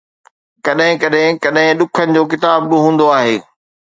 [0.65, 3.35] ڪڏھن ڪڏھن ڪڏھن ڏکن جو ڪتاب به ھوندو آھي